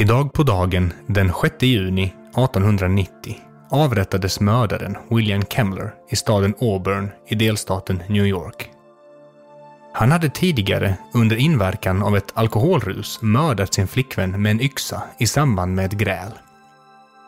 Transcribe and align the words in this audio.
Idag 0.00 0.32
på 0.32 0.42
dagen 0.42 0.92
den 1.06 1.32
6 1.42 1.62
juni 1.62 2.04
1890 2.04 3.36
avrättades 3.70 4.40
mördaren 4.40 4.96
William 5.10 5.42
Kemmler 5.42 5.94
i 6.08 6.16
staden 6.16 6.54
Auburn 6.60 7.10
i 7.26 7.34
delstaten 7.34 8.02
New 8.08 8.26
York. 8.26 8.70
Han 9.92 10.12
hade 10.12 10.28
tidigare, 10.28 10.94
under 11.14 11.36
inverkan 11.36 12.02
av 12.02 12.16
ett 12.16 12.32
alkoholrus, 12.34 13.18
mördat 13.22 13.74
sin 13.74 13.88
flickvän 13.88 14.42
med 14.42 14.50
en 14.50 14.60
yxa 14.60 15.02
i 15.18 15.26
samband 15.26 15.74
med 15.74 15.84
ett 15.84 15.92
gräl. 15.92 16.32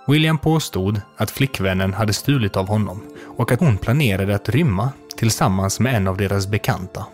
William 0.06 0.38
påstod 0.38 1.00
att 1.16 1.30
flickvännen 1.30 1.94
hade 1.94 2.12
stulit 2.12 2.56
av 2.56 2.68
honom 2.68 3.02
och 3.36 3.52
att 3.52 3.60
hon 3.60 3.76
planerade 3.76 4.34
att 4.34 4.48
rymma 4.48 4.92
tillsammans 5.16 5.80
med 5.80 5.94
en 5.94 6.08
av 6.08 6.16
deras 6.16 6.46
bekanta. 6.46 7.06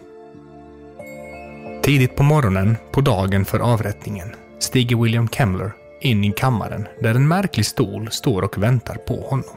Tidigt 1.83 2.17
på 2.17 2.23
morgonen, 2.23 2.77
på 2.93 3.01
dagen 3.01 3.45
för 3.45 3.61
avrättningen, 3.61 4.35
stiger 4.59 4.97
William 4.97 5.29
Kemmler 5.29 5.73
in 6.01 6.25
i 6.25 6.33
kammaren 6.33 6.87
där 7.01 7.15
en 7.15 7.29
märklig 7.29 7.67
stol 7.67 8.11
står 8.11 8.43
och 8.43 8.59
väntar 8.59 8.95
på 8.95 9.21
honom. 9.21 9.57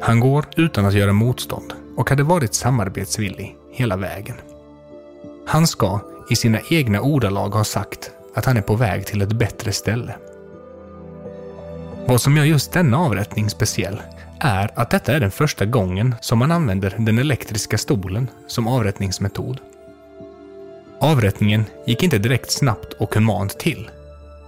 Han 0.00 0.20
går 0.20 0.44
utan 0.56 0.86
att 0.86 0.94
göra 0.94 1.12
motstånd 1.12 1.72
och 1.96 2.10
hade 2.10 2.22
varit 2.22 2.54
samarbetsvillig 2.54 3.56
hela 3.72 3.96
vägen. 3.96 4.36
Han 5.46 5.66
ska, 5.66 6.00
i 6.30 6.36
sina 6.36 6.58
egna 6.70 7.00
ordalag, 7.00 7.48
ha 7.48 7.64
sagt 7.64 8.10
att 8.34 8.44
han 8.44 8.56
är 8.56 8.62
på 8.62 8.74
väg 8.76 9.06
till 9.06 9.22
ett 9.22 9.32
bättre 9.32 9.72
ställe. 9.72 10.14
Vad 12.06 12.20
som 12.20 12.36
gör 12.36 12.44
just 12.44 12.72
denna 12.72 12.98
avrättning 12.98 13.50
speciell 13.50 14.02
är 14.40 14.70
att 14.74 14.90
detta 14.90 15.12
är 15.12 15.20
den 15.20 15.30
första 15.30 15.64
gången 15.64 16.14
som 16.20 16.38
man 16.38 16.52
använder 16.52 16.96
den 16.98 17.18
elektriska 17.18 17.78
stolen 17.78 18.30
som 18.46 18.68
avrättningsmetod. 18.68 19.60
Avrättningen 21.00 21.64
gick 21.86 22.02
inte 22.02 22.18
direkt 22.18 22.52
snabbt 22.52 22.92
och 22.92 23.14
humant 23.14 23.58
till. 23.58 23.90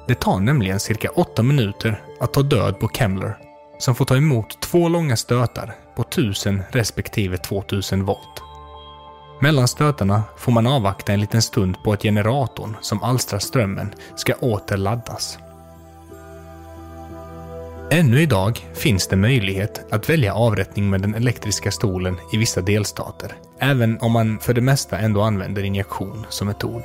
Det 0.08 0.14
tar 0.14 0.40
nämligen 0.40 0.80
cirka 0.80 1.10
åtta 1.10 1.42
minuter 1.42 2.02
att 2.20 2.32
ta 2.32 2.42
död 2.42 2.80
på 2.80 2.88
Kemmler 2.88 3.36
som 3.78 3.94
får 3.94 4.04
ta 4.04 4.16
emot 4.16 4.60
två 4.60 4.88
långa 4.88 5.16
stötar 5.16 5.74
på 5.96 6.02
1000 6.02 6.62
respektive 6.70 7.36
2000 7.36 8.04
volt. 8.04 8.42
Mellan 9.40 9.68
stötarna 9.68 10.22
får 10.36 10.52
man 10.52 10.66
avvakta 10.66 11.12
en 11.12 11.20
liten 11.20 11.42
stund 11.42 11.82
på 11.84 11.92
att 11.92 12.02
generatorn 12.02 12.76
som 12.80 13.02
alstrar 13.02 13.38
strömmen 13.38 13.94
ska 14.16 14.34
åter 14.34 14.76
laddas. 14.76 15.38
Ännu 17.90 18.20
idag 18.20 18.66
finns 18.74 19.08
det 19.08 19.16
möjlighet 19.16 19.84
att 19.90 20.10
välja 20.10 20.34
avrättning 20.34 20.90
med 20.90 21.02
den 21.02 21.14
elektriska 21.14 21.70
stolen 21.70 22.16
i 22.32 22.36
vissa 22.36 22.60
delstater, 22.60 23.32
även 23.58 23.98
om 24.00 24.12
man 24.12 24.38
för 24.38 24.54
det 24.54 24.60
mesta 24.60 24.98
ändå 24.98 25.22
använder 25.22 25.62
injektion 25.62 26.26
som 26.28 26.46
metod. 26.46 26.82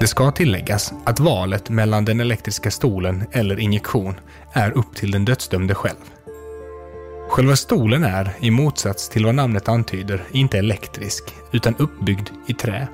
Det 0.00 0.06
ska 0.06 0.30
tilläggas 0.30 0.92
att 1.04 1.20
valet 1.20 1.70
mellan 1.70 2.04
den 2.04 2.20
elektriska 2.20 2.70
stolen 2.70 3.24
eller 3.32 3.60
injektion 3.60 4.14
är 4.52 4.70
upp 4.70 4.96
till 4.96 5.10
den 5.10 5.24
dödsdömde 5.24 5.74
själv. 5.74 6.10
Själva 7.28 7.56
stolen 7.56 8.04
är, 8.04 8.30
i 8.40 8.50
motsats 8.50 9.08
till 9.08 9.24
vad 9.24 9.34
namnet 9.34 9.68
antyder, 9.68 10.24
inte 10.32 10.58
elektrisk, 10.58 11.24
utan 11.52 11.74
uppbyggd 11.78 12.28
i 12.46 12.54
trä. 12.54 12.88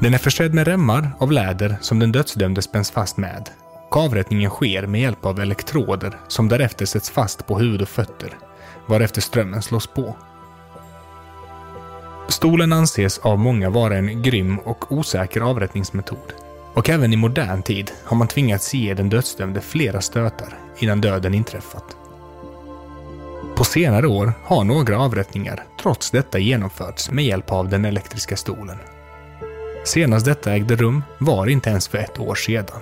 Den 0.00 0.14
är 0.14 0.18
försedd 0.18 0.54
med 0.54 0.66
remmar 0.66 1.10
av 1.18 1.32
läder 1.32 1.76
som 1.80 1.98
den 1.98 2.12
dödsdömde 2.12 2.62
spänns 2.62 2.90
fast 2.90 3.16
med. 3.16 3.50
Avrättningen 3.94 4.50
sker 4.50 4.86
med 4.86 5.00
hjälp 5.00 5.26
av 5.26 5.40
elektroder 5.40 6.18
som 6.28 6.48
därefter 6.48 6.86
sätts 6.86 7.10
fast 7.10 7.46
på 7.46 7.58
huvud 7.58 7.82
och 7.82 7.88
fötter, 7.88 8.38
varefter 8.86 9.20
strömmen 9.20 9.62
slås 9.62 9.86
på. 9.86 10.16
Stolen 12.28 12.72
anses 12.72 13.18
av 13.18 13.38
många 13.38 13.70
vara 13.70 13.96
en 13.96 14.22
grym 14.22 14.58
och 14.58 14.92
osäker 14.92 15.40
avrättningsmetod. 15.40 16.32
Och 16.74 16.90
även 16.90 17.12
i 17.12 17.16
modern 17.16 17.62
tid 17.62 17.90
har 18.04 18.16
man 18.16 18.28
tvingats 18.28 18.74
ge 18.74 18.94
den 18.94 19.08
dödsdömde 19.08 19.60
flera 19.60 20.00
stötar 20.00 20.58
innan 20.78 21.00
döden 21.00 21.34
inträffat. 21.34 21.96
På 23.56 23.64
senare 23.64 24.06
år 24.06 24.32
har 24.44 24.64
några 24.64 24.98
avrättningar 24.98 25.64
trots 25.82 26.10
detta 26.10 26.38
genomförts 26.38 27.10
med 27.10 27.24
hjälp 27.24 27.52
av 27.52 27.68
den 27.68 27.84
elektriska 27.84 28.36
stolen. 28.36 28.78
Senast 29.84 30.26
detta 30.26 30.52
ägde 30.52 30.76
rum 30.76 31.02
var 31.18 31.46
inte 31.46 31.70
ens 31.70 31.88
för 31.88 31.98
ett 31.98 32.18
år 32.18 32.34
sedan. 32.34 32.80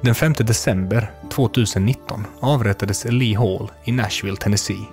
Den 0.00 0.14
5 0.14 0.32
december 0.38 1.10
2019 1.30 2.26
avrättades 2.40 3.04
Lee 3.04 3.38
Hall 3.38 3.70
i 3.84 3.92
Nashville, 3.92 4.36
Tennessee. 4.36 4.86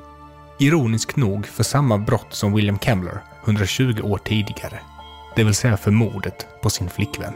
Ironiskt 0.60 1.16
nog 1.16 1.46
för 1.46 1.64
samma 1.64 1.98
brott 1.98 2.28
som 2.30 2.54
William 2.54 2.80
Kemmler 2.80 3.20
120 3.44 4.02
år 4.04 4.18
tidigare. 4.18 4.80
Det 5.36 5.44
vill 5.44 5.56
säga 5.56 5.78
för 5.78 5.92
mordet 5.92 6.48
på 6.62 6.70
sin 6.70 6.90
flickvän. 6.90 7.34